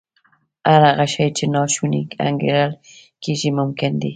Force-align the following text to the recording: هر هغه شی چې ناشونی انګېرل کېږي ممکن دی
هر 0.69 0.81
هغه 0.89 1.05
شی 1.13 1.27
چې 1.37 1.43
ناشونی 1.55 2.01
انګېرل 2.27 2.71
کېږي 3.23 3.49
ممکن 3.59 3.91
دی 4.01 4.09